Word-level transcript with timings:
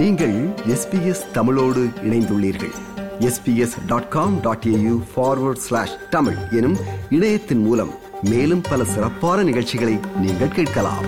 நீங்கள் 0.00 0.48
எஸ்பிஎஸ் 0.48 1.30
தமிழோடு 1.32 1.90
இணைந்துள்ளீர்கள். 2.02 2.72
SBS 3.18 3.86
dot 3.86 4.08
com 4.08 4.40
dot 4.40 4.64
AU 4.66 5.02
forward 5.16 5.62
slash 5.66 6.08
Tamil 6.10 6.36
எனும் 6.50 6.76
இணையத்தின் 7.10 7.62
மூலம் 7.62 7.90
மேலும் 8.22 8.60
பல 8.70 8.84
சிறப்பான 8.84 9.42
நிகழ்ச்சிகளை 9.42 9.98
நீங்கள் 10.16 10.48
கேட்கலாம். 10.48 11.04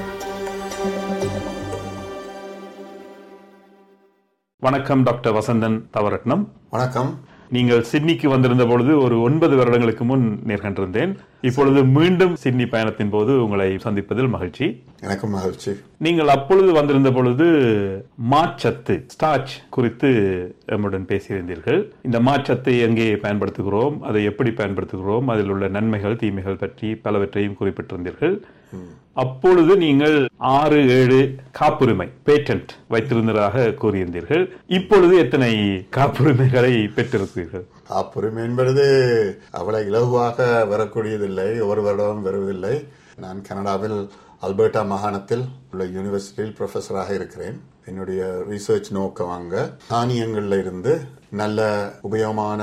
வணக்கம் 4.61 5.03
டாக்டர் 5.03 5.35
வசந்தன் 5.35 5.85
தவரட்னம். 5.93 6.49
வணக்கம். 6.71 7.21
நீங்கள் 7.55 7.83
சிட்னிக்கு 7.91 8.27
வந்திருந்த 8.33 8.65
பொழுது 8.71 8.93
ஒரு 9.05 9.17
ஒன்பது 9.27 9.55
வருடங்களுக்கு 9.59 10.05
முன் 10.11 10.25
நேர்கண்டிருந்தேன். 10.51 11.11
இப்பொழுது 11.49 11.81
மீண்டும் 11.97 12.35
சிட்னி 12.43 12.67
பயணத்தின் 12.75 13.11
போது 13.15 13.33
உங்களை 13.45 13.67
சந்திப்பதில் 13.85 14.31
மகிழ்ச்சி. 14.35 14.67
எனக்கும் 15.07 15.35
மகிழ்ச்சி. 15.37 15.73
நீங்கள் 16.07 16.33
அப்பொழுது 16.37 16.71
வந்திருந்த 16.79 17.11
பொழுது 17.19 17.47
மாச்சத்து 18.33 18.97
ஸ்டார்ச் 19.15 19.55
குறித்து 19.77 20.11
நம்முடன் 20.73 21.07
பேசியிருந்தீர்கள். 21.13 21.81
இந்த 22.09 22.21
மாச்சத்தை 22.31 22.77
எங்கே 22.89 23.09
பயன்படுத்துகிறோம் 23.27 23.99
அதை 24.11 24.23
எப்படி 24.33 24.53
பயன்படுத்துகிறோம் 24.63 25.31
அதில் 25.35 25.53
உள்ள 25.55 25.69
நன்மைகள் 25.79 26.21
தீமைகள் 26.25 26.63
பற்றி 26.65 26.91
பலவற்றையும் 27.07 27.59
குறிப்பிட்டிருந்தீர்கள். 27.61 28.37
அப்பொழுது 29.23 29.73
நீங்கள் 29.83 30.17
ஆறு 30.59 30.79
ஏழு 30.99 31.19
காப்புரிமை 31.59 32.07
பேட்டன்ட் 32.27 32.71
வைத்திருந்ததாக 32.93 33.65
கூறியிருந்தீர்கள். 33.83 34.45
இப்பொழுது 34.79 35.15
எத்தனை 35.25 35.51
காப்புரிமைகளை 35.97 36.73
பெற்றிருக்கிறீர்கள்? 36.97 37.65
காப்புரிமை 37.93 38.43
என்பது 38.49 38.85
அவ்வளவு 39.61 39.89
இலகுவாக 39.91 40.47
வரக்கூடியதில்லை 40.73 41.51
ஒரு 41.71 41.83
வருடம் 41.89 42.27
வருவதில்லை. 42.29 42.75
நான் 43.25 43.43
கனடாவில் 43.49 43.99
அல்பர்டா 44.47 44.85
மாகாணத்தில் 44.93 45.45
உள்ள 45.73 45.85
யூனிவர்சிட்டியில் 45.97 46.57
ப்ரொஃபஸராக 46.61 47.11
இருக்கிறேன். 47.19 47.59
என்னுடைய 47.91 48.23
ரிசர்ச் 48.53 48.91
நோக்கம் 48.99 49.35
அங்க 49.37 49.57
தானியங்கள்ல 49.93 50.59
இருந்து 50.63 50.93
நல்ல 51.41 51.61
உபயோகமான 52.09 52.63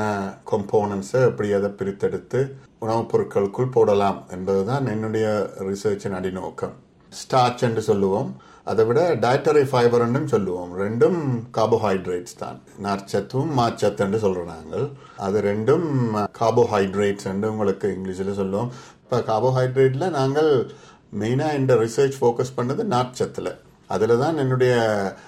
கம்போனன்ஸை 0.52 1.22
எப்படி 1.30 1.50
அதை 1.58 1.70
பிரித்தெடுத்து 1.80 2.42
உணவுப் 2.80 3.16
பொருட்களுக்குள் 3.16 3.72
போடலாம் 3.72 4.24
என்பதுதான் 4.32 4.86
என்னுடைய 4.86 5.50
ரிசர்ச்சின் 5.60 6.16
அடிநோக்கம். 6.16 6.72
ஸ்டார்ச் 7.10 7.62
என்று 7.62 7.82
சொல்லுவோம். 7.82 8.36
அதை 8.64 8.86
விட 8.86 9.16
டயட்டரி 9.16 9.64
ஃபைபர் 9.64 10.26
சொல்லுவோம். 10.26 10.80
ரெண்டும் 10.80 11.42
கார்போஹைட்ரேட்ஸ் 11.54 12.38
தான். 12.38 12.62
நார்ச்சத்தும் 12.84 13.48
மாச்சத்து 13.58 13.98
என்று 13.98 14.20
சொல்கிறோம் 14.20 14.48
நாங்கள். 14.48 14.90
அது 15.18 15.42
ரெண்டும் 15.42 16.28
கார்போஹைட்ரேட்ஸ் 16.40 17.26
என்று 17.26 17.52
உங்களுக்கு 17.52 18.00
இங்கிலீஷில் 18.00 18.34
சொல்லுவோம். 18.34 18.72
இப்போ 19.04 19.20
கார்போஹைட்ரேட்ல 19.20 20.10
நாங்கள் 20.10 20.72
மெயினாக 21.20 21.56
இந்த 21.56 21.76
ரிசர்ச் 21.76 22.14
ஃபோக்கஸ் 22.22 22.58
பண்ணது 22.58 22.84
நார்ச்சத்தில் 22.84 23.56
அதில் 23.88 24.20
தான் 24.20 24.38
என்னுடைய 24.38 24.76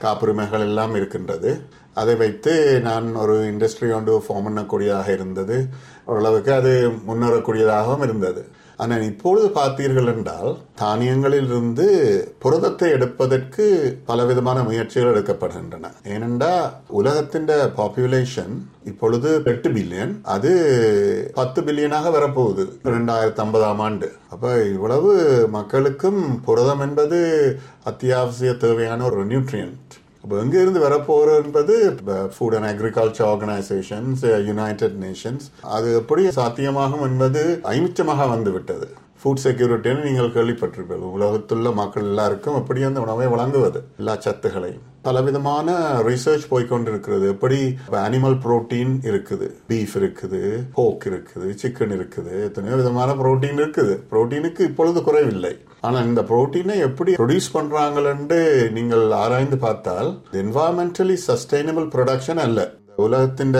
காப்புரிமைகள் 0.01 0.59
எல்லாம் 0.59 0.95
இருக்கின்றது. 0.95 1.61
அதை 1.93 2.15
வைத்து 2.15 2.53
நான் 2.81 3.15
ஒரு 3.15 3.35
இண்டஸ்ட்ரி 3.51 3.89
ஒன்று 3.95 4.23
ஃபார்ம் 4.27 4.47
பண்ணக்கூடியதாக 4.47 5.07
இருந்தது. 5.07 5.67
ஓரளவுக்கு 6.05 6.53
அது 6.53 6.73
முன்னேறக்கூடியதாகவும் 7.07 8.03
இருந்தது. 8.03 8.43
ஆனால் 8.77 9.01
இப்பொழுது 9.01 9.47
பார்த்தீர்கள் 9.47 10.07
என்றால் 10.11 10.57
தானியங்களில் 10.81 11.49
இருந்து 11.49 11.85
புரதத்தை 12.39 12.89
எடுப்பதற்கு 12.91 13.65
பலவிதமான 14.05 14.63
முயற்சிகள் 14.63 15.11
எடுக்கப்படுகின்றன. 15.11 15.91
ஏனென்றா 16.03 16.53
உலகத்தின் 16.87 17.47
பாப்புலேஷன் 17.79 18.55
இப்பொழுது 18.83 19.41
எட்டு 19.45 19.69
பில்லியன் 19.69 20.21
அது 20.35 20.51
பத்து 21.33 21.61
பில்லியனாக 21.61 22.13
வரப்போகுது. 22.17 22.65
இரண்டாயிரத்தி 22.83 23.43
ஐம்பதாம் 23.45 23.83
ஆண்டு. 23.87 24.11
அப்ப 24.29 24.63
இவ்வளவு 24.63 25.13
மக்களுக்கும் 25.49 26.41
புரதம் 26.41 26.79
என்பது 26.79 27.19
அத்தியாவசிய 27.83 28.53
தேவையான 28.53 29.05
ஒரு 29.05 29.25
நியூட்ரியன்ட் 29.25 29.99
அப்போ 30.23 30.35
எங்கேருந்து 30.41 30.81
இருந்து 30.81 31.35
என்பது 31.43 31.75
food 32.35 32.55
and 32.55 32.69
agriculture 32.71 33.27
organisations 33.27 34.23
United 34.45 34.97
Nations 34.99 35.45
அது 35.69 35.87
எப்படி 35.95 36.23
சாத்தியமாகும் 36.35 37.05
என்பது 37.05 37.43
ஐமிச்சமாக 37.71 38.27
வந்து 38.29 38.51
விட்டது 38.51 38.89
ஃபுட் 39.21 39.41
செக்யூரிட்டின்னு 39.43 40.05
நீங்கள் 40.05 40.31
கேள்விப்பட்டிருப்பீர்கள். 40.35 41.11
உலகத்துள்ள 41.15 41.71
மக்கள் 41.79 42.07
எல்லாருக்கும் 42.11 42.57
எப்படி 42.59 42.85
அந்த 42.87 42.99
உணவை 43.05 43.27
வழங்குவது? 43.33 43.79
எல்லா 44.01 44.13
சத்துகளையும் 44.25 44.85
பலவிதமான 45.07 45.75
ரிசர்ச் 46.07 46.47
போய்கொண்டிருக்கிறது 46.49 47.25
எப்படி 47.33 47.59
அனிமல் 48.05 48.37
புரோட்டீன் 48.43 48.93
இருக்குது? 49.09 49.47
பீஃப் 49.69 49.95
இருக்குது 49.99 50.41
போக் 50.75 51.05
இருக்குது 51.11 51.47
சிக்கன் 51.61 51.93
இருக்குது 51.97 52.33
எத்தனையோ 52.47 52.75
விதமான 52.81 53.15
புரோட்டீன் 53.21 53.61
இருக்குது. 53.63 53.93
புரோட்டீனுக்கு 54.11 54.61
இப்பொழுது 54.69 55.01
குறைவில்லை. 55.07 55.53
ஆனால் 55.87 56.07
இந்த 56.09 56.23
புரோட்டீனை 56.31 56.75
எப்படி 56.87 57.13
ப்ரொடியூஸ் 57.21 57.55
பண்றாங்கன்னு 57.57 58.41
நீங்கள் 58.77 59.05
ஆராய்ந்து 59.23 59.59
பார்த்தால் 59.65 60.11
என்வாயன்மெண்டலி 60.43 61.17
சஸ்டைனபிள் 61.27 61.87
ப்ரொடக்ஷன் 61.95 62.41
அல்ல. 62.45 62.59
உலகத்தின் 63.05 63.53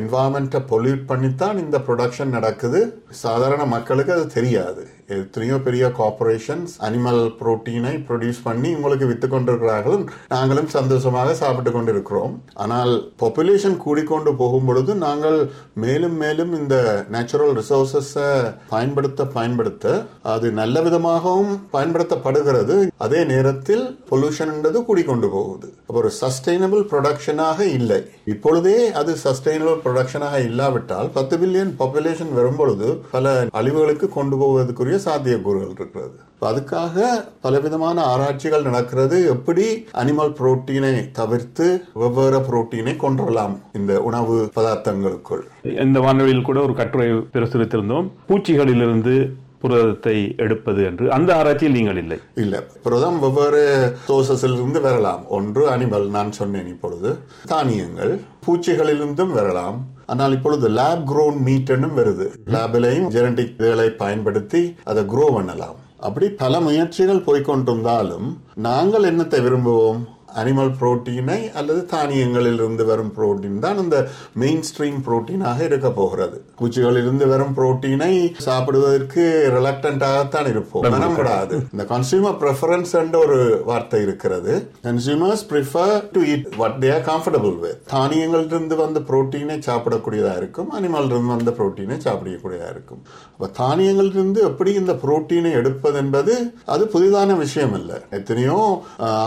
என்வாயன்மெண்ட்டை 0.00 0.60
பொல்யூட் 0.72 1.08
பண்ணித்தான் 1.08 1.56
இந்த 1.64 1.76
ப்ரொடக்ஷன் 1.88 2.36
நடக்குது. 2.36 2.80
சாதாரண 3.24 3.62
மக்களுக்கு 3.76 4.14
அது 4.18 4.26
தெரியாது. 4.36 4.84
எத்தனையோ 5.14 5.56
பெரிய 5.66 5.84
கார்பரேஷன்ஸ் 5.98 6.72
அனிமல் 6.86 7.20
புரோட்டீனை 7.40 7.92
ப்ரொடியூஸ் 8.06 8.40
பண்ணி 8.46 8.68
உங்களுக்கு 8.76 9.06
வித்து 9.10 9.26
கொண்டிருக்கிறார்கள். 9.28 10.00
நாங்களும் 10.32 10.70
சந்தோஷமாக 10.76 11.34
சாப்பிட்டு 11.40 11.70
கொண்டிருக்கிறோம். 11.74 12.32
ஆனால் 12.64 12.92
பாப்புலேஷன் 13.22 13.76
கூடிக்கொண்டு 13.84 14.30
போகும் 14.40 14.66
பொழுது 14.68 14.94
நாங்கள் 15.04 15.38
மேலும் 15.84 16.16
மேலும் 16.22 16.52
இந்த 16.60 16.76
நேச்சுரல் 17.16 17.54
ரிசோர்சஸை 17.60 18.26
பயன்படுத்த 18.72 19.26
பயன்படுத்த 19.36 19.94
அது 20.32 20.46
நல்ல 20.60 20.82
விதமாகவும் 20.86 21.52
பயன்படுத்தப்படுகிறது. 21.76 22.76
அதே 23.06 23.20
நேரத்தில் 23.32 23.84
பொல்யூஷன் 24.10 24.52
என்றது 24.56 24.80
கூடிக்கொண்டு 24.90 25.30
போகுது. 25.36 25.70
ஒரு 25.98 26.10
சஸ்டைனபிள் 26.20 26.84
ப்ரொடக்ஷனாக 26.92 27.60
இல்லை. 27.78 28.00
இப்பொழுதே 28.34 28.76
அது 29.02 29.12
சஸ்டைனபிள் 29.24 29.80
ப்ரொடக்ஷனாக 29.86 30.42
இல்லாவிட்டால் 30.50 31.14
பத்து 31.20 31.34
பில்லியன் 31.44 31.72
பாப்புலேஷன் 31.80 32.36
வரும் 32.40 32.60
பொழுது 32.60 32.90
பல 33.16 33.36
அழிவுகளுக்கு 33.60 34.08
கொண்டு 34.18 34.36
போவதற்குரிய 34.42 34.94
சாத்தியக்கூறுகள் 35.04 35.70
இருக்கிறது. 35.70 36.18
அதுக்காக 36.40 37.24
பலவிதமான 37.40 38.02
ஆராய்ச்சிகள் 38.02 38.62
நடக்கிறது. 38.62 39.26
எப்படி 39.26 39.86
அனிமல் 39.94 40.32
புரோட்டீனை 40.32 41.10
தவிர்த்து 41.10 41.84
வெவ்வேறு 41.92 42.38
புரோட்டீனை 42.38 42.96
கொண்டுவரலாம் 42.96 43.58
இந்த 43.72 44.02
உணவு 44.02 44.50
பதார்த்தங்களுக்குள். 44.56 45.42
இந்த 45.80 46.00
வானொலியில் 46.00 46.42
கூட 46.42 46.60
ஒரு 46.60 46.74
கட்டுரை 46.74 47.10
பிரசுரித்திருந்தோம். 47.10 48.10
பூச்சிகளிலிருந்து 48.28 49.32
புரதத்தை 49.58 50.34
எடுப்பது 50.36 50.84
என்று. 50.84 51.12
அந்த 51.12 51.36
ஆராய்ச்சியில் 51.36 51.74
நீங்கள் 51.74 51.96
இல்லை. 51.96 52.18
இல்ல. 52.34 52.62
புரதம் 52.82 53.18
வெவ்வேறு 53.18 53.96
சோர்சஸில் 54.08 54.52
இருந்து 54.52 54.80
வரலாம். 54.80 55.28
ஒன்று 55.28 55.70
அனிமல் 55.70 56.08
நான் 56.08 56.32
சொன்னேன் 56.32 56.66
இப்பொழுது. 56.66 57.18
தானியங்கள் 57.46 58.20
பூச்சிகளிலிருந்தும் 58.46 59.32
வரலாம். 59.32 59.86
ஆனால் 60.06 60.32
இப்பொழுது 60.32 60.68
லேப் 60.68 61.04
க்ரோன் 61.10 61.38
மீட்னும் 61.46 61.96
வருது. 61.98 62.26
லேபிலையும் 62.54 63.08
ஜெனடிக் 63.08 63.54
இதுகளை 63.58 63.90
பயன்படுத்தி 63.90 64.74
அதை 64.84 65.04
க்ரோ 65.04 65.32
பண்ணலாம். 65.32 65.76
அப்படி 65.98 66.28
பல 66.28 66.60
முயற்சிகள் 66.60 67.26
போய்கொண்டிருந்தாலும் 67.26 68.28
நாங்கள் 68.54 69.02
என்னத்தை 69.02 69.38
விரும்புவோம்? 69.46 70.02
அனிமல் 70.40 70.72
புரோட்டீனை 70.80 71.38
அல்லது 71.58 71.80
தானியங்களில் 71.94 72.60
இருந்து 72.60 72.84
வரும் 72.90 73.12
புரோட்டீன் 73.16 73.60
தான் 73.64 73.80
இந்த 73.84 73.98
மெயின் 74.42 74.64
ஸ்ட்ரீம் 74.68 74.98
புரோட்டீனாக 75.06 75.60
இருக்க 75.68 75.88
போகிறது. 76.00 76.36
பூச்சிகளில் 76.60 77.02
இருந்து 77.04 77.26
வரும் 77.32 77.54
புரோட்டீனை 77.58 78.12
சாப்பிடுவதற்கு 78.46 79.24
ரிலக்டன்டாகத்தான் 79.56 80.50
இருப்போம். 80.52 80.86
மனப்படாது 80.96 81.54
இந்த 81.72 81.86
கன்சியூமர் 81.94 82.38
ப்ரெஃபரன்ஸ் 82.42 82.94
என்ற 83.02 83.16
ஒரு 83.26 83.38
வார்த்தை 83.70 84.00
இருக்கிறது. 84.06 84.54
Consumers 84.88 85.44
prefer 85.52 85.94
to 86.14 86.22
eat 86.32 86.48
what 86.60 86.78
they 86.84 86.90
are 86.96 87.06
comfortable 87.10 87.56
with 87.64 87.80
தானியங்களில் 87.94 88.52
இருந்து 88.54 88.76
வந்த 88.84 89.00
புரோட்டீனை 89.10 89.58
சாப்பிடக்கூடியதா 89.68 90.34
இருக்கும். 90.42 90.70
அனிமல் 90.78 91.10
இருந்து 91.12 91.34
வந்த 91.36 91.52
புரோட்டீனை 91.58 91.98
சாப்பிடக்கூடியதா 92.06 92.70
இருக்கும். 92.74 93.02
அப்ப 93.34 93.50
தானியங்களிலிருந்து 93.62 94.40
எப்படி 94.50 94.70
இந்த 94.82 94.92
புரோட்டீனை 95.04 95.52
எடுப்பது 95.60 95.98
என்பது 96.04 96.34
அது 96.74 96.84
புதிதான 96.94 97.36
விஷயம் 97.44 97.74
அல்ல 97.78 97.92
எத்தனையோ 98.18 98.58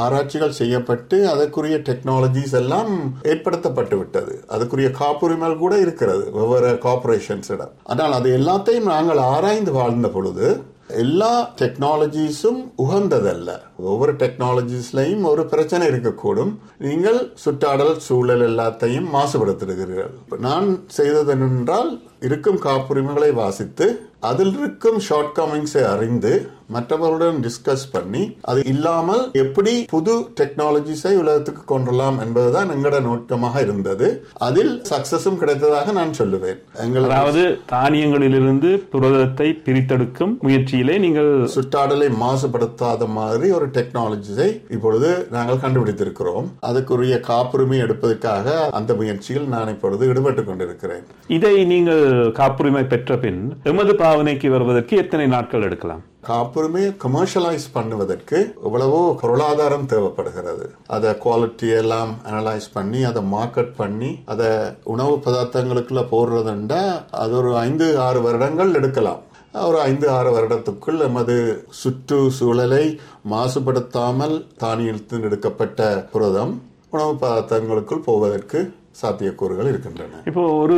ஆராய்ச்சிகள் 0.04 0.58
செய்யப்பட்டு 0.60 0.99
அதற்குரிய 1.34 1.78
டெக்னாலஜிஸ் 1.90 2.56
எல்லாம் 2.62 2.92
ஏற்படுத்தப்பட்டு 3.24 3.98
விட்டது. 3.98 4.44
அதுக்குரிய 4.56 4.92
காப்புரிமைகள் 5.02 5.62
கூட 5.64 5.78
இருக்கிறது 5.78 6.26
ஒவ்வொரு 6.42 6.72
கார்பரேஷன்ஸிடம் 6.88 7.76
ஆனால் 7.84 8.12
அது 8.12 8.32
எல்லாத்தையும் 8.38 8.92
நாங்கள் 8.96 9.18
ஆராய்ந்து 9.18 9.72
வாழ்ந்த 9.72 10.08
பொழுது 10.08 10.48
எல்லா 11.04 11.34
டெக்னாலஜிஸும் 11.62 12.60
உகந்ததல்ல. 12.84 13.50
ஒவ்வொரு 13.90 14.14
டெக்னாலஜிஸ்லையும் 14.14 15.26
ஒரு 15.32 15.46
பிரச்சனை 15.46 15.88
இருக்கக்கூடும். 15.88 16.54
நீங்கள் 16.78 17.20
சுற்றாடல் 17.46 17.94
சூழல் 17.98 18.44
எல்லாத்தையும் 18.48 19.10
மாசுபடுத்துகிறீர்கள் 19.16 20.16
நான் 20.48 20.70
செய்தது 20.98 21.32
என்றால் 21.32 21.92
இருக்கும் 22.28 22.62
காப்புரிமைகளை 22.68 23.32
வாசித்து 23.42 23.88
அதில் 24.30 24.56
இருக்கும் 24.60 24.98
ஷார்ட் 25.00 25.36
கமிங்ஸை 25.38 25.84
அறிந்து 25.92 26.32
மற்றவர்களுடன் 26.74 27.38
டிஸ்கஸ் 27.46 27.86
பண்ணி 27.92 28.24
அது 28.50 28.62
இல்லாமல் 28.72 29.22
எப்படி 29.44 29.72
புது 29.94 30.14
டெக்னாலஜிஸை 30.40 31.14
உலகத்துக்கு 31.22 31.62
கொண்டுலாம் 31.72 32.18
என்பதுதான் 32.24 32.72
எங்களோட 32.74 32.98
நோக்கமாக 33.02 33.62
இருந்தது. 33.62 34.08
அதில் 34.48 34.74
சக்சஸும் 34.90 35.40
கிடைத்ததாக 35.42 35.94
நான் 36.00 36.12
சொல்லுவேன். 36.18 36.60
எங்கள் 36.86 37.08
அதாவது 37.10 37.44
தானியங்களிலிருந்து 37.72 38.72
புரதத்தை 38.94 39.48
பிரித்தெடுக்கும் 39.68 40.34
முயற்சியிலே 40.48 40.98
நீங்கள் 41.06 41.32
சுற்றாடலை 41.56 42.10
மாசுபடுத்தாத 42.24 43.08
மாதிரி 43.20 43.50
ஒரு 43.52 43.70
டெக்னாலஜிஸை 43.78 44.50
இப்பொழுது 44.78 45.10
நாங்கள் 45.38 45.64
கண்டுபிடித்திருக்கிறோம். 45.64 46.50
அதுக்குரிய 46.70 47.20
காப்புரிமை 47.32 47.80
எடுப்பதற்காக 47.88 48.70
அந்த 48.82 48.94
முயற்சியில் 49.02 49.50
நான் 49.56 49.74
இப்பொழுது 49.76 50.06
ஈடுபட்டுக் 50.12 50.52
கொண்டிருக்கிறேன். 50.52 51.04
இதை 51.40 51.56
நீங்கள் 51.74 52.06
காப்புரிமை 52.40 52.84
பெற்ற 52.92 53.18
பின் 53.24 53.42
எமது 53.72 53.94
பாவனைக்கு 54.02 54.48
வருவதற்கு 54.54 54.98
எத்தனை 54.98 55.28
நாட்கள் 55.28 55.66
எடுக்கலாம்? 55.68 56.04
காப்புரிமை 56.30 56.84
கமர்ஷியலைஸ் 57.04 57.68
பண்ணுவதற்கு 57.76 58.40
எவ்வளவோ 58.68 59.02
பொருளாதாரம் 59.22 59.86
தேவைப்படுகிறது. 59.86 60.66
அதை 60.96 61.12
குவாலிட்டி 61.26 61.70
எல்லாம் 61.82 62.12
அனலைஸ் 62.30 62.68
பண்ணி 62.74 63.02
அதை 63.04 63.22
மார்க்கெட் 63.36 63.74
பண்ணி 63.82 64.12
அதை 64.34 64.50
உணவு 64.84 65.16
பதார்த்தங்களுக்குள்ள 65.26 66.04
போடுறதுண்டா 66.14 66.84
அது 67.24 67.36
ஒரு 67.42 67.52
ஐந்து 67.58 67.88
ஆறு 68.08 68.22
வருடங்கள் 68.22 68.78
எடுக்கலாம். 68.82 69.22
ஒரு 69.68 69.78
ஐந்து 69.82 70.08
ஆறு 70.16 70.32
வருடத்துக்குள் 70.36 70.98
நமது 71.04 71.36
சுற்று 71.82 72.18
சூழலை 72.40 72.84
மாசுபடுத்தாமல் 73.32 74.36
தானியத்தில் 74.64 75.26
எடுக்கப்பட்ட 75.30 75.88
புரதம் 76.12 76.54
உணவு 76.94 77.14
பதார்த்தங்களுக்குள் 77.24 78.06
போவதற்கு 78.10 78.60
சாத்தியக்கூறுகள் 79.02 79.70
இருக்கின்றன. 79.72 80.22
இப்போ 80.26 80.44
ஒரு 80.64 80.78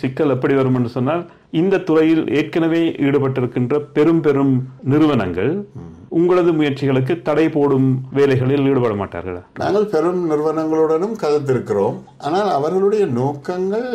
சிக்கல் 0.00 0.34
எப்படி 0.36 0.54
வரும் 0.54 0.74
என்று 0.74 0.90
சொன்னால் 0.96 1.22
இந்த 1.50 1.78
துறையில் 1.78 2.24
ஏற்கனவே 2.38 2.80
ஈடுபட்டிருக்கின்ற 3.06 3.74
பெரும் 3.92 4.20
பெரும் 4.20 4.54
நிறுவனங்கள் 4.82 5.52
உங்களது 6.08 6.50
முயற்சிகளுக்கு 6.52 7.22
தடை 7.22 7.48
போடும் 7.48 7.88
வேலைகளில் 8.12 8.66
ஈடுபட 8.70 8.94
மாட்டார்களா? 8.94 9.40
நாங்கள் 9.58 9.86
பெரும் 9.86 10.22
நிறுவனங்களுடனும் 10.30 11.18
கதத்திருக்கிறோம். 11.22 11.98
ஆனால் 12.18 12.48
அவர்களுடைய 12.48 13.06
நோக்கங்கள் 13.06 13.90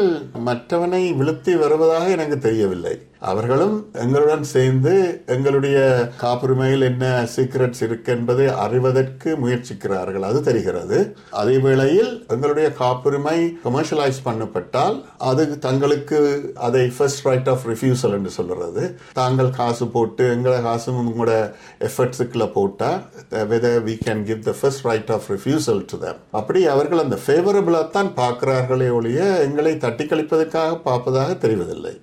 மற்றவனை 0.47 1.01
விழுத்தி 1.17 1.55
வருவதாக 1.55 2.09
எனக்கு 2.09 2.37
தெரியவில்லை. 2.37 2.93
அவர்களும் 3.19 3.75
எங்களுடன் 3.93 4.43
சேர்ந்து 4.43 5.23
எங்களுடைய 5.25 5.77
காப்புரிமையில் 6.21 6.81
என்ன 6.81 7.25
சீக்ரெட்ஸ் 7.35 7.83
இருக்கு 7.83 8.11
என்பதை 8.13 8.47
அறிவதற்கு 8.47 9.29
முயற்சிக்கிறார்கள். 9.43 10.25
அது 10.29 10.41
தெரிகிறது. 10.41 11.15
அதே 11.29 11.57
வேளையில் 11.57 12.25
எங்களுடைய 12.27 12.69
காப்புரிமை 12.81 13.37
கமர்ஷியலைஸ் 13.65 14.21
பண்ணப்பட்டால் 14.25 14.97
அது 15.17 15.59
தங்களுக்கு 15.59 16.19
அதை 16.59 16.91
ஃபர்ஸ்ட் 16.97 17.25
ரைட் 17.25 17.42
ஆஃப் 17.47 17.65
ரிஃப்யூசல் 17.67 18.15
என்று 18.17 18.29
சொல்றது. 18.29 18.83
தாங்கள் 19.13 19.49
காசு 19.49 19.87
போட்டு 19.87 20.29
எங்களை 20.35 20.61
காசு 20.61 20.91
உங்களோட 20.91 21.33
எஃபர்ட்ஸுக்குள்ள 21.89 22.47
போட்டா 22.57 22.89
whether 23.51 23.79
we 23.87 23.95
can 24.05 24.23
give 24.23 24.41
the 24.49 24.53
first 24.61 24.85
right 24.89 25.11
of 25.11 25.27
refusal 25.31 25.83
to 25.91 25.97
them 25.97 26.21
அப்படி 26.31 26.65
அவர்கள் 26.67 27.03
அந்த 27.05 27.19
ஃபேவரபிளா 27.25 27.89
தான் 27.97 28.13
பார்க்கிறார்களே 28.21 28.91
ஒழிய 28.91 29.21
எங்களை 29.47 29.77
தட்டி 29.77 30.03
கழிப்பதற்காக 30.03 30.79
பார்ப்பதாக 30.85 31.37
தெரிவதில்லை. 31.45 31.95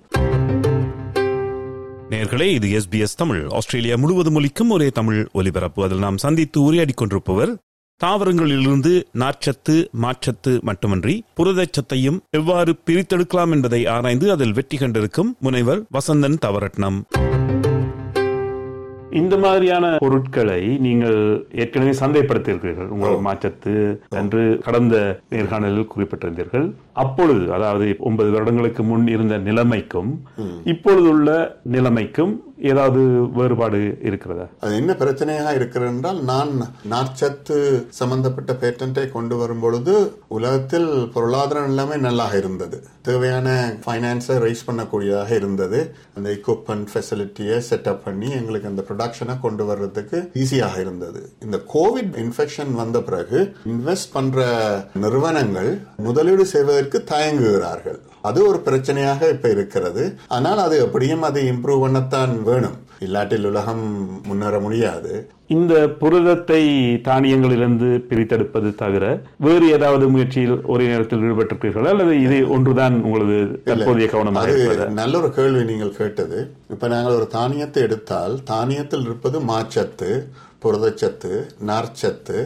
நேர்களே 2.13 2.47
இது 2.57 2.67
எஸ்பிஎஸ் 2.77 3.17
தமிழ். 3.17 3.47
ஆஸ்திரேலியா 3.49 3.95
முழுவதும் 3.95 4.35
ஒலிக்கும் 4.35 4.69
ஒரே 4.69 4.87
தமிழ் 4.89 5.27
ஒலிபரப்பு. 5.31 5.83
அதில் 5.83 6.05
நாம் 6.05 6.17
சந்தித்து 6.17 6.61
உரையாடி 6.61 6.93
கொண்டிருப்பவர் 6.93 7.51
தாவரங்களிலிருந்து 8.03 8.91
நார்ச்சத்து 9.21 9.75
மாற்றத்து 10.03 10.53
மட்டுமன்றி 10.69 11.15
புரதச்சத்தையும் 11.39 12.17
எவ்வாறு 12.39 12.71
பிரித்தெடுக்கலாம் 12.87 13.53
என்பதை 13.55 13.81
ஆராய்ந்து 13.95 14.31
அதில் 14.35 14.55
வெற்றி 14.59 14.77
கண்டிருக்கும் 14.77 15.31
முனைவர் 15.39 15.83
வசந்தன் 15.97 16.41
தவரட்னம். 16.47 16.99
இந்த 19.19 19.35
மாதிரியான 19.37 19.85
பொருட்களை 20.03 20.59
நீங்கள் 20.83 21.17
ஏற்கனவே 21.61 21.93
சந்தைப்படுத்தியிருக்கிறீர்கள். 22.01 22.91
உங்கள் 22.95 23.15
மாற்றத்து 23.25 23.73
என்று 24.19 24.43
கடந்த 24.65 24.95
நேர்காணலில் 25.33 25.89
குறிப்பிட்டிருந்தீர்கள். 25.93 26.67
அப்பொழுது 27.03 27.43
அதாவது 27.57 27.87
ஒன்பது 27.99 28.29
வருடங்களுக்கு 28.31 28.83
முன் 28.83 29.07
இருந்த 29.07 29.37
நிலைமைக்கும் 29.47 30.11
இப்பொழுதுள்ள 30.73 31.29
நிலைமைக்கும் 31.75 32.33
ஏதாவது 32.69 33.01
வேறுபாடு 33.37 33.79
இருக்கிறதா? 34.01 34.45
அது 34.59 34.75
என்ன 34.75 34.93
பிரச்சனையாக 34.93 35.53
இருக்கிறது 35.55 35.91
என்றால் 35.91 36.19
நான் 36.23 36.51
நார்ச்சத்து 36.93 37.55
சம்பந்தப்பட்ட 37.99 38.53
பேட்டன்ட்டை 38.61 39.05
கொண்டு 39.11 39.37
வரும் 39.37 39.59
பொழுது 39.59 39.95
உலகத்தில் 40.27 40.89
பொருளாதார 41.13 41.65
நிலைமை 41.67 41.97
நல்லாக 41.97 42.37
இருந்தது. 42.37 42.79
தேவையான 43.01 43.77
ஃபைனான்ஸை 43.85 44.37
ரைஸ் 44.45 44.65
பண்ணக்கூடியதாக 44.67 45.31
இருந்தது. 45.31 45.95
அந்த 46.15 46.29
எக்யூப்மெண்ட் 46.37 46.87
ஃபெசிலிட்டியை 46.93 47.57
செட்டப் 47.69 48.03
பண்ணி 48.05 48.29
எங்களுக்கு 48.31 48.71
அந்த 48.71 48.85
ப்ரொடக்ஷனை 48.89 49.39
கொண்டு 49.39 49.65
வர்றதுக்கு 49.65 50.19
ஈஸியாக 50.43 50.77
இருந்தது. 50.79 51.33
இந்த 51.43 51.59
கோவிட் 51.73 52.15
இன்ஃபெக்ஷன் 52.25 52.73
வந்த 52.73 53.01
பிறகு 53.01 53.41
இன்வெஸ்ட் 53.73 54.13
பண்ற 54.13 54.45
நிறுவனங்கள் 54.93 55.71
முதலீடு 56.07 56.45
செய்வதற்கு 56.45 57.03
தயங்குகிறார்கள். 57.13 58.01
அது 58.27 58.39
ஒரு 58.49 58.59
பிரச்சனையாக 58.65 59.29
இப்ப 59.35 59.49
இருக்கிறது. 59.55 60.03
ஆனால் 60.37 60.61
அது 60.65 60.75
எப்படியும் 60.85 61.27
அதை 61.29 61.43
இம்ப்ரூவ் 61.51 61.83
பண்ணத்தான் 61.83 62.33
வேணும். 62.49 62.79
இல்லாட்டில் 63.05 63.47
உலகம் 63.51 63.85
முன்னேற 64.27 64.55
முடியாது. 64.65 65.13
இந்த 65.55 65.73
புரதத்தை 66.01 66.61
தானியங்களிலிருந்து 67.07 67.87
பிரித்தெடுப்பது 68.09 68.69
தவிர 68.81 69.05
வேறு 69.45 69.65
ஏதாவது 69.77 70.05
முயற்சியில் 70.13 70.55
ஒரே 70.73 70.85
நேரத்தில் 70.91 71.25
ஈடுபட்டிருக்கிறீர்களா 71.27 71.93
அல்லது 71.95 72.13
இது 72.25 72.37
ஒன்றுதான் 72.55 72.95
உங்களது 73.07 73.39
தற்போதைய 73.69 74.07
கவனமாக 74.13 74.87
நல்ல 75.01 75.19
ஒரு 75.21 75.31
கேள்வி 75.39 75.63
நீங்கள் 75.71 75.97
கேட்டது. 76.01 76.39
இப்ப 76.75 76.87
நாங்கள் 76.95 77.17
ஒரு 77.19 77.27
தானியத்தை 77.37 77.83
எடுத்தால் 77.87 78.35
தானியத்தில் 78.53 79.05
இருப்பது 79.09 79.39
மாச்சத்து 79.51 80.11
புரதச்சத்து 80.63 81.33
நார்ச்சத்து 81.69 82.39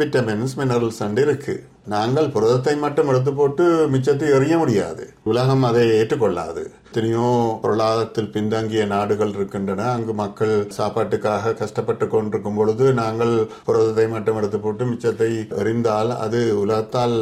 விட்டமின்ஸ் 0.00 0.56
மினரல்ஸ் 0.60 1.02
அண்டு 1.06 1.22
இருக்கு. 1.26 1.54
நாங்கள் 1.86 2.28
புரதத்தை 2.28 2.76
மட்டும் 2.76 3.08
எடுத்து 3.08 3.32
போட்டு 3.34 3.64
மிச்சத்தை 3.92 4.26
எறிய 4.36 4.58
முடியாது. 4.58 5.12
உலகம் 5.24 5.62
அதை 5.62 5.90
ஏற்றுக்கொள்ளாது. 5.90 6.62
எத்தனையோ 6.88 7.58
பொருளாதாரத்தில் 7.62 8.30
பின்தங்கிய 8.30 8.86
நாடுகள் 8.86 9.28
இருக்கின்றன. 9.28 9.92
அங்கு 9.92 10.14
மக்கள் 10.14 10.68
சாப்பாட்டுக்காக 10.78 11.54
கஷ்டப்பட்டு 11.54 12.08
கொண்டிருக்கும் 12.08 12.54
பொழுது 12.54 12.92
நாங்கள் 12.92 13.46
புரதத்தை 13.64 14.08
மட்டும் 14.08 14.36
எடுத்து 14.36 14.58
போட்டு 14.58 14.84
மிச்சத்தை 14.84 15.30
எறிந்தால் 15.50 16.16
அது 16.16 16.60
உலகத்தால் 16.60 17.16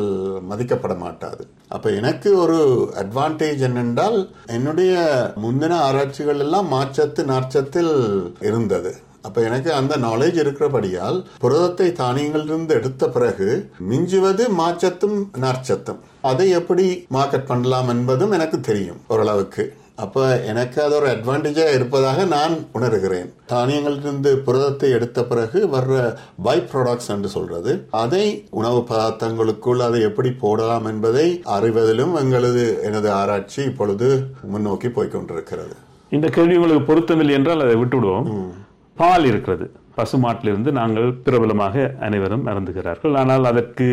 மதிக்கப்பட 0.51 0.99
மாட்டாது. 0.99 1.45
அப்ப 1.69 1.91
எனக்கு 1.91 2.37
ஒரு 2.37 2.59
அட்வான்டேஜ் 2.95 3.62
என்னென்றால் 3.69 4.31
என்னுடைய 4.47 4.95
முந்தின 5.43 5.79
ஆராய்ச்சிகள் 5.89 6.39
எல்லாம் 6.39 6.73
மாச்சத்து 6.73 7.25
நாச்சத்தில் 7.25 7.95
இருந்தது. 8.41 8.93
அப்ப 9.26 9.43
எனக்கு 9.49 9.70
அந்த 9.78 9.94
நாலேஜ் 10.06 10.38
இருக்கிறபடியால் 10.43 11.19
புரதத்தை 11.43 11.88
தானியங்களிலிருந்து 12.02 12.72
எடுத்த 12.78 13.08
பிறகு 13.17 13.49
மிஞ்சுவது 13.90 14.46
மாச்சத்தும் 14.61 15.19
நார்ச்சத்தும் 15.44 16.00
அதை 16.31 16.46
எப்படி 16.61 16.87
மார்க்கெட் 17.17 17.50
பண்ணலாம் 17.50 17.90
என்பதும் 17.94 18.34
எனக்கு 18.38 18.58
தெரியும் 18.70 19.02
ஓரளவுக்கு. 19.12 19.64
அப்ப 20.05 20.26
எனக்கு 20.50 20.78
அது 20.82 20.94
ஒரு 20.99 21.06
அட்வான்டேஜா 21.12 21.64
இருப்பதாக 21.75 22.25
நான் 22.34 22.55
உணர்கிறேன். 22.76 23.26
தானியங்களிலிருந்து 23.52 24.30
புரதத்தை 24.47 24.90
எடுத்த 24.99 25.25
பிறகு 25.30 25.59
வர்ற 25.75 25.97
பை 26.47 26.56
ப்ராடக்ட்ஸ் 26.71 27.11
என்று 27.14 27.30
சொல்றது. 27.35 27.73
அதை 28.02 28.25
உணவு 28.61 28.80
பதார்த்தங்களுக்குள் 28.90 29.85
அதை 29.88 30.00
எப்படி 30.09 30.33
போடலாம் 30.45 30.88
என்பதை 30.92 31.26
அறிவதிலும் 31.56 32.14
எங்களது 32.23 32.64
எனது 32.90 33.11
ஆராய்ச்சி 33.21 33.61
இப்பொழுது 33.71 34.09
முன்னோக்கி 34.54 34.90
போய்க்கொண்டிருக்கிறது 34.97 35.76
இந்த 36.16 36.28
கேள்வி 36.37 36.56
உங்களுக்கு 36.61 36.88
பொருத்தமில்லை 36.90 37.37
என்றால் 37.40 37.64
அதை 37.66 37.76
விட்டுவிடுவோம். 37.83 38.28
பால் 39.00 39.28
இருக்கிறது. 39.30 39.66
பசுமாட்டிலிருந்து 39.99 40.71
நாங்கள் 40.78 41.09
பிரபலமாக 41.25 41.75
அனைவரும் 42.07 42.45
அருந்துகிறார்கள். 42.50 43.14
ஆனால் 43.21 43.45
அதற்கு 43.50 43.87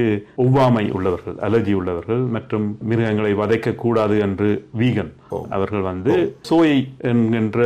ஒவ்வாமை 0.43 0.83
உள்ளவர்கள் 0.97 1.35
அலர்ஜி 1.47 1.73
உள்ளவர்கள் 1.79 2.21
மற்றும் 2.35 2.65
மிருகங்களை 2.89 3.31
வதைக்க 3.39 3.73
கூடாது 3.83 4.15
என்று 4.25 4.49
வீகன் 4.81 5.11
அவர்கள் 5.57 5.83
வந்து 5.89 6.13
சோய் 6.49 6.77
என்கின்ற 7.11 7.65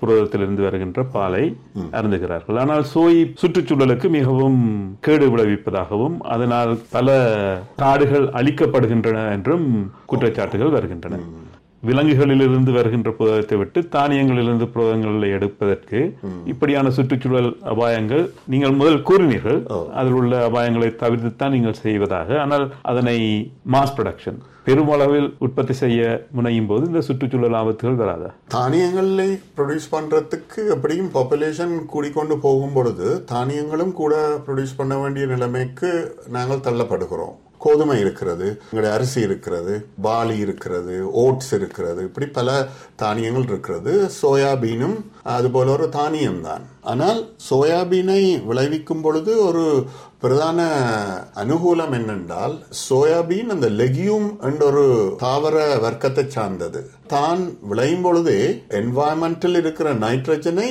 புரதத்திலிருந்து 0.00 0.64
வருகின்ற 0.66 1.02
பாலை 1.16 1.44
அருந்துகிறார்கள். 2.00 2.60
ஆனால் 2.64 2.84
சோய் 2.94 3.20
சுற்றுச்சூழலுக்கு 3.42 4.10
மிகவும் 4.18 4.60
கேடு 5.08 5.28
விளைவிப்பதாகவும் 5.34 6.18
அதனால் 6.36 6.74
பல 6.96 7.18
காடுகள் 7.84 8.28
அழிக்கப்படுகின்றன 8.40 9.28
என்றும் 9.36 9.68
குற்றச்சாட்டுகள் 10.12 10.76
வருகின்றன. 10.78 11.18
விலங்குகளிலிருந்து 11.88 12.72
வருகின்ற 12.76 13.10
புரதத்தை 13.18 13.56
விட்டு 13.60 13.80
தானியங்களிலிருந்து 13.94 14.66
புரதங்களை 14.74 15.30
எடுப்பதற்கு 15.38 16.00
இப்படியான 16.52 16.92
சுற்றுச்சூழல் 16.98 17.50
அபாயங்கள் 17.72 18.24
நீங்கள் 18.52 18.78
முதல் 18.80 19.04
கூறினீர்கள். 19.08 19.60
அதில் 19.98 20.16
உள்ள 20.20 20.32
அபாயங்களை 20.48 20.90
தவிர்த்துத்தான் 21.02 21.54
நீங்கள் 21.56 21.82
செய்வதாக. 21.84 22.38
ஆனால் 22.44 22.66
அதனை 22.92 23.18
மாஸ் 23.74 23.94
ப்ரொடக்ஷன் 23.98 24.40
பெருமளவில் 24.66 25.28
உற்பத்தி 25.44 25.74
செய்ய 25.82 26.00
முனையும் 26.36 26.68
போது 26.70 26.82
இந்த 26.88 27.00
சுற்றுச்சூழல் 27.06 27.56
ஆபத்துகள் 27.60 28.00
வராதா? 28.02 28.28
தானியங்களை 28.56 29.28
ப்ரொடியூஸ் 29.56 29.92
பண்றதுக்கு 29.94 30.60
எப்படியும் 30.74 31.12
பாப்புலேஷன் 31.16 31.74
கூடிக்கொண்டு 31.94 32.36
போகும் 32.44 32.74
பொழுது 32.76 33.08
தானியங்களும் 33.32 33.94
கூட 34.00 34.14
ப்ரொடியூஸ் 34.46 34.78
பண்ண 34.80 34.96
வேண்டிய 35.02 35.26
நிலைமைக்கு 35.32 35.90
நாங்கள் 36.36 36.66
தள்ளப்படுகிறோம். 36.68 37.34
கோதுமை 37.62 38.00
இருக்கிறது 38.00 38.46
எங்களுடைய 38.62 38.92
அரிசி 38.94 39.20
இருக்கிறது 39.20 39.74
பாலி 40.02 40.38
இருக்கிறது 40.38 40.94
ஓட்ஸ் 41.22 41.52
இருக்கிறது 41.54 42.02
இப்படி 42.02 42.26
பல 42.30 42.48
தானியங்கள் 42.96 43.42
இருக்கிறது. 43.42 43.92
சோயாபீனும் 44.22 44.96
அது 45.30 45.50
போல 45.50 45.70
ஒரு 45.70 45.88
தானியம் 45.90 46.40
தான் 46.40 46.64
ஆனால் 46.84 47.20
சோயாபீனை 47.50 48.20
விளைவிக்கும் 48.46 49.00
பொழுது 49.00 49.32
ஒரு 49.44 49.64
பிரதான 50.22 50.60
அனுகூலம் 51.42 51.94
என்னென்றால் 51.98 52.54
சோயாபீன் 52.82 53.52
அந்த 53.54 53.68
லெகியூம் 53.80 54.28
என்ற 54.48 54.62
ஒரு 54.70 54.84
தாவர 55.22 55.56
வர்க்கத்தை 55.84 56.24
சார்ந்தது. 56.36 56.80
தான் 57.12 57.40
விளையும் 57.70 58.04
பொழுதே 58.04 58.38
என்வாயன்மெண்டில் 58.78 59.58
இருக்கிற 59.62 59.88
நைட்ரஜனை 60.04 60.68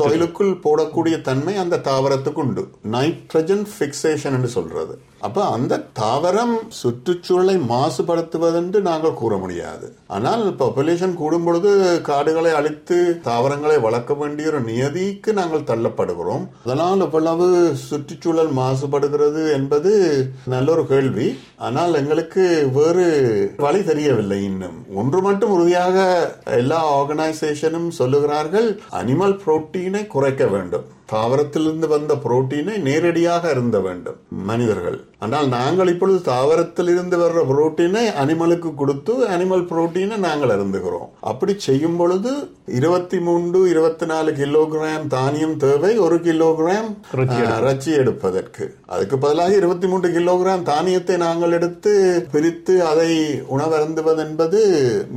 சோயிலுக்குள் 0.00 0.52
போடக்கூடிய 0.66 1.16
தன்மை 1.28 1.54
அந்த 1.62 1.80
தாவரத்துக்கு 1.88 2.42
உண்டு. 2.44 2.64
நைட்ரஜன் 2.96 3.64
பிக்சேஷன் 3.78 4.36
என்று 4.38 4.50
சொல்றது. 4.56 4.94
அப்ப 5.26 5.44
அந்த 5.56 5.80
தாவரம் 6.00 6.54
சுற்றுச்சூழலை 6.80 7.56
மாசுபடுத்துவதென்று 7.70 8.80
நாங்கள் 8.88 9.18
கூற 9.20 9.34
முடியாது. 9.44 9.86
ஆனால் 10.16 10.44
பாப்புலேஷன் 10.60 11.16
கூடும் 11.22 11.46
பொழுது 11.46 11.70
காடுகளை 12.10 12.52
அழித்து 12.58 12.98
தாவரங்களை 13.28 13.78
வளர்க்க 13.86 14.14
வேண்டிய 14.22 14.52
ஒரு 14.52 14.60
நியதிக்கு 14.68 15.32
நாங்கள் 15.40 15.68
தள்ளப்படுகிறோம். 15.72 16.46
அதனால் 16.64 17.04
இவ்வளவு 17.08 17.48
சுற்றுச்சூழல் 17.88 18.52
மாசுபடுகிறது 18.66 19.42
என்பது 19.58 19.92
நல்ல 20.54 20.70
ஒரு 20.76 20.84
கேள்வி. 20.92 21.28
ஆனால் 21.66 21.98
எங்களுக்கு 22.02 22.44
வேறு 22.78 23.06
வழி 23.66 23.80
தெரியவில்லை 23.90 24.40
இன்னும். 24.50 24.78
ஒன்று 25.00 25.20
மட்டும் 25.28 25.54
உறுதியாக 25.56 25.96
எல்லா 26.60 26.80
ஆர்கனைசேஷனும் 26.98 27.88
சொல்லுகிறார்கள் 28.00 28.68
அனிமல் 29.00 29.40
புரோட்டீனை 29.44 30.04
குறைக்க 30.14 30.44
வேண்டும். 30.54 30.86
தாவரத்திலிருந்து 31.10 31.86
வந்த 31.92 32.12
புரோட்டீனை 32.22 32.76
நேரடியாக 32.86 33.50
இருந்த 33.54 33.76
வேண்டும் 33.84 34.16
மனிதர்கள். 34.48 34.96
ஆனால் 35.24 35.46
நாங்கள் 35.54 35.90
இப்பொழுது 35.92 36.18
தாவரத்தில் 36.30 36.90
இருந்து 36.94 37.16
வர்ற 37.20 37.40
புரோட்டீனை 37.50 38.02
அனிமலுக்கு 38.22 38.70
கொடுத்து 38.80 39.12
அனிமல் 39.34 39.64
புரோட்டீனை 39.70 40.16
நாங்கள் 40.26 40.52
அருந்துகிறோம். 40.54 41.12
அப்படி 41.30 41.52
செய்யும் 41.66 41.98
பொழுது 42.00 42.32
இருபத்தி 42.78 43.18
மூன்று 43.26 43.58
இருபத்தி 43.72 44.08
நாலு 44.12 44.32
கிலோகிராம் 44.40 45.06
தானியம் 45.16 45.56
தேவை 45.64 45.92
ஒரு 46.06 46.18
கிலோகிராம் 46.26 46.90
ரச்சி 47.68 47.92
எடுப்பதற்கு. 48.02 48.55
அதுக்கு 48.92 49.16
பதிலாக 49.18 49.56
இருபத்தி 49.60 49.86
மூன்று 49.86 50.08
கிலோகிராம் 50.16 50.62
தானியத்தை 50.68 51.16
நாங்கள் 51.16 51.54
எடுத்து 51.58 51.92
பிரித்து 52.32 52.74
அதை 52.90 53.08
உணவருந்துவது 53.54 54.20
என்பது 54.26 54.60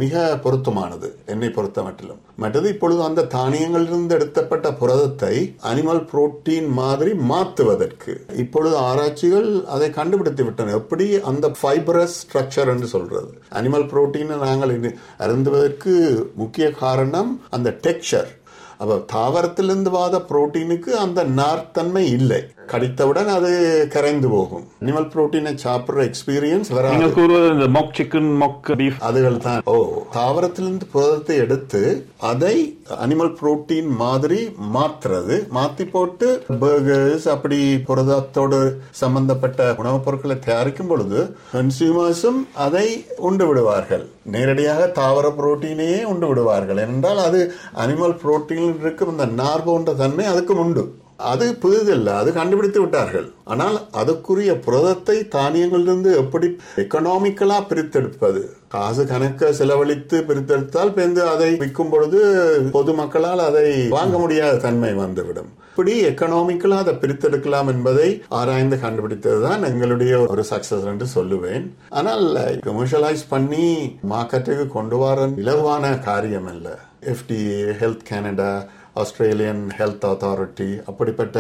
மிக 0.02 0.24
பொருத்தமானது 0.44 1.10
என்னை 1.34 1.50
பொறுத்த 1.58 1.82
மட்டிலும் 1.82 2.22
மற்றது 2.44 2.68
இப்பொழுது 2.74 3.02
அந்த 3.04 3.28
தானியங்களிலிருந்து 3.36 4.16
எடுத்தப்பட்ட 4.18 4.68
புரதத்தை 4.82 5.34
அனிமல் 5.72 6.02
புரோட்டீன் 6.12 6.70
மாதிரி 6.82 7.14
மாற்றுவதற்கு. 7.32 8.14
இப்பொழுது 8.44 8.76
ஆராய்ச்சிகள் 8.90 9.50
அதை 9.76 9.90
கண்டுபிடித்து 10.00 10.44
விட்டன. 10.44 10.76
எப்படி 10.82 11.08
அந்த 11.32 11.48
ஃபைபரஸ் 11.62 12.18
ஸ்ட்ரக்சர் 12.22 12.72
என்று 12.74 12.90
சொல்றது? 12.96 13.32
அனிமல் 13.60 13.90
புரோட்டீனை 13.94 14.38
நாங்கள் 14.48 14.76
அருந்துவதற்கு 15.26 15.94
முக்கிய 16.36 16.68
காரணம் 16.84 17.32
அந்த 17.50 17.72
டெக்ஸ்சர் 17.88 18.32
அப்ப 18.82 18.98
தாவரத்திலிருந்து 19.14 19.90
வாத 19.90 20.18
புரோட்டீனுக்கு 20.30 20.92
அந்த 21.06 21.24
நார்த்தன்மை 21.40 22.04
இல்லை. 22.18 22.42
கடித்தவுடன் 22.72 23.30
அது 23.38 23.52
கரைந்து 23.96 24.30
போகும். 24.30 24.66
அனிமல் 24.82 25.08
புரோட்டீனை 25.14 25.54
சாப்பிடுற 25.66 26.02
எக்ஸ்பீரியன்ஸ் 26.10 26.70
வராது. 26.78 27.14
கூறுவது 27.20 27.48
இந்த 27.56 27.68
மொக் 27.80 27.96
சிக்கன் 27.98 28.30
மொக் 28.42 28.70
பீஃப் 28.82 29.00
அதுகள் 29.10 29.38
தான். 29.38 29.62
ஓ 29.66 29.76
தாவரத்திலிருந்து 30.16 30.88
புரதத்தை 30.92 31.38
எடுத்து 31.46 31.82
அதை 32.32 32.56
அனிமல் 33.06 33.34
புரோட்டீன் 33.40 33.90
மாதிரி 34.04 34.40
மாத்துறது. 34.76 35.38
மாத்தி 35.58 35.88
போட்டு 35.92 36.30
பர்கர்ஸ் 36.62 37.28
அப்படி 37.36 37.60
புரதத்தோடு 37.90 38.62
சம்பந்தப்பட்ட 39.02 39.74
உணவுப் 39.78 40.06
பொருட்களை 40.06 40.38
தயாரிக்கும் 40.40 40.88
பொழுது 40.88 41.20
கன்சியூமர்ஸும் 41.54 42.40
அதை 42.68 42.88
உண்டு 43.30 43.48
விடுவார்கள். 43.48 44.06
நேரடியாக 44.36 44.88
தாவர 45.02 45.28
புரோட்டீனையே 45.38 46.02
உண்டு 46.04 46.28
விடுவார்கள். 46.28 46.78
என்றால் 46.78 47.22
அது 47.28 47.42
அனிமல் 47.84 48.20
புரோட்டீனில் 48.24 48.82
இருக்கும் 48.82 49.12
இந்த 49.12 49.26
நார் 49.42 49.64
போன்ற 49.64 49.94
தன்மை 49.94 50.26
அதுக்கும் 50.26 50.64
உண்டு. 50.66 50.84
அது 51.32 51.46
புதிதல்ல 51.64 52.14
அது 52.20 52.30
கண்டுபிடித்து 52.38 52.80
விட்டார்கள். 52.82 53.28
ஆனால் 53.54 53.78
அதுக்குரிய 54.02 54.52
புரதத்தை 54.66 55.18
தானியங்களிலிருந்து 55.36 56.12
எப்படி 56.22 56.48
எக்கனாமிக்கலா 56.84 57.58
பிரித்தெடுப்பது? 57.70 58.42
காசு 58.74 59.04
கணக்க 59.04 59.52
செலவழித்து 59.60 60.18
பிரித்தெடுத்தால் 60.30 60.94
பிறந்து 60.98 61.22
அதை 61.28 61.50
விற்கும் 61.64 61.92
பொழுது 61.94 62.20
பொதுமக்களால் 62.76 63.42
அதை 63.50 63.68
வாங்க 63.98 64.18
முடியாத 64.18 64.62
தன்மை 64.66 64.94
வந்துவிடும். 64.94 65.50
இப்படி 65.72 65.94
எக்கனாமிக்கலா 66.08 66.78
அதை 66.84 66.94
பிரித்தெடுக்கலாம் 67.04 67.70
என்பதை 67.74 68.10
ஆராய்ந்து 68.40 68.78
கண்டுபிடித்ததுதான் 68.78 69.62
எங்களுடைய 69.70 70.14
ஒரு 70.34 70.44
சக்சஸ் 70.52 70.88
என்று 70.92 71.08
சொல்லுவேன். 71.16 71.66
ஆனால் 71.90 72.28
கமர்ஷியலைஸ் 72.68 73.24
பண்ணி 73.30 73.66
மார்க்கெட்டுக்கு 74.14 74.68
கொண்டு 74.78 74.98
வர 74.98 75.28
இலவான 75.44 75.92
காரியம் 76.10 76.52
இல்லை 76.56 76.76
FDA 77.04 77.74
health 77.82 78.06
Canada 78.10 78.66
Australian 78.94 79.70
health 79.78 80.06
authority 80.06 80.80
அப்படிப்பட்ட 80.86 81.38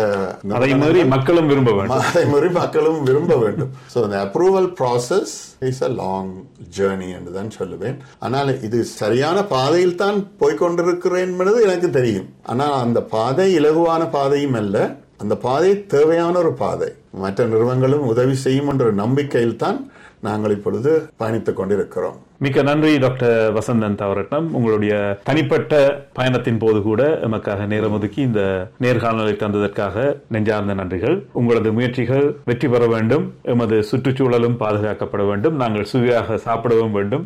அதை 0.54 1.04
மக்களும் 1.04 1.48
விரும்ப 1.48 1.72
வேண்டும். 1.72 2.04
அதை 2.10 2.25
மாதிரி 2.25 2.50
மக்களும் 2.50 3.04
விரும்ப 3.04 3.36
வேண்டும். 3.36 3.72
ஸோ 3.94 4.04
இந்த 4.04 4.18
approval 4.25 4.70
process 4.80 5.34
is 5.60 5.84
a 5.84 5.88
long 5.88 6.32
journey 6.78 7.10
என்று 7.10 7.32
தான் 7.32 7.51
சொல்லுவேன். 7.60 7.98
ஆனால் 8.20 8.62
இது 8.62 8.84
சரியான 8.84 9.44
பாதையில் 9.44 9.96
தான் 9.96 10.28
போய்கொண்டிருக்கிறேன் 10.39 11.28
என்பது 11.28 11.62
எனக்கு 11.62 11.89
தெரியும். 11.89 12.30
ஆனால் 12.44 12.72
அந்த 12.72 13.01
பாதை 13.01 13.60
இலகுவான 13.60 14.10
பாதையும் 14.10 14.54
அல்ல. 14.54 14.96
அந்த 15.18 15.36
பாதை 15.36 15.86
தேவையான 15.86 16.38
ஒரு 16.39 16.54
பாதை. 16.54 16.94
மற்ற 17.12 17.46
நிறுவனங்களும் 17.46 18.06
உதவி 18.06 18.36
செய்யும் 18.36 18.68
என்ற 18.68 18.92
நம்பிக்கையில் 18.92 19.56
தான் 19.56 19.92
நாங்கள் 20.27 20.55
இப்பொழுது 20.57 20.91
பயணித்துக் 21.19 21.59
கொண்டிருக்கிறோம். 21.59 22.17
மிக்க 22.43 22.61
நன்றி 22.67 22.91
டாக்டர் 23.03 23.53
வசந்தன் 23.55 23.97
தவரட்னம். 24.01 24.45
உங்களுடைய 24.57 24.93
தனிப்பட்ட 25.27 25.73
பயணத்தின் 26.17 26.59
போது 26.63 26.79
கூட 26.81 27.01
எமக்காக 27.27 27.65
நேரம் 27.71 27.95
ஒதுக்கி 27.97 28.21
இந்த 28.27 28.41
நேர்காணலை 28.83 29.33
தந்ததற்காக 29.41 30.05
நெஞ்சார்ந்த 30.35 30.75
நன்றிகள். 30.81 31.17
உங்களது 31.39 31.71
முயற்சிகள் 31.77 32.27
வெற்றி 32.49 32.67
பெற 32.73 32.88
வேண்டும். 32.88 33.25
எமது 33.53 33.77
சுற்றுச்சூழலும் 33.91 34.57
பாதுகாக்கப்பட 34.63 35.25
வேண்டும். 35.31 35.57
நாங்கள் 35.63 35.89
சுவையாக 35.93 36.38
சாப்பிடவும் 36.38 36.95
வேண்டும். 36.99 37.25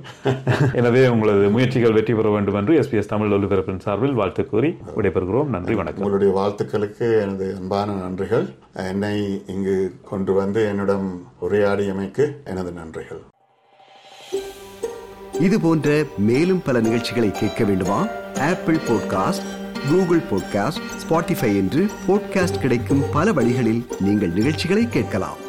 எனவே 0.81 1.03
உங்களது 1.07 1.49
முயற்சிகள் 1.57 1.97
வெற்றி 1.99 2.15
பெற 2.19 2.29
வேண்டும் 2.29 2.59
என்று 2.61 2.79
எஸ்பிஎஸ் 2.81 3.11
தமிழ் 3.13 3.35
ஒலிபரப்பின் 3.37 3.83
சார்பில் 3.85 4.17
வாழ்த்து 4.21 4.45
கூறி 4.53 4.71
விடைபெறுகிறோம். 4.97 5.51
நன்றி 5.57 5.75
வணக்கம். 5.81 6.05
உங்களுடைய 6.05 6.33
வாழ்த்துக்களுக்கு 6.39 7.07
எனது 7.21 7.47
அன்பான 7.59 7.91
நன்றிகள். 8.03 8.47
என்னை 8.91 9.15
இங்கு 9.53 9.77
கொண்டு 10.11 10.31
வந்து 10.33 10.61
என்னிடம் 10.69 11.07
உரையாடியமைக்கு 11.43 12.33
எனது 12.45 12.71
நன்றிகள். 12.71 13.21
இது 15.39 15.59
போன்ற 15.59 16.03
மேலும் 16.17 16.61
பல 16.61 16.79
நிகழ்ச்சிகளை 16.79 17.31
கேட்க 17.31 17.63
வேண்டுமா? 17.63 18.07
Apple 18.39 18.75
podcast 18.75 19.47
Google 19.89 20.21
podcast 20.31 20.81
Spotify 21.07 21.55
என்று 21.55 21.87
பாட்காஸ்ட் 22.07 22.59
கிடைக்கும் 22.59 23.03
பல 23.11 23.33
வழிகளில் 23.33 23.85
நீங்கள் 23.99 24.29
நிகழ்ச்சிகளை 24.29 24.87
கேட்கலாம். 24.89 25.42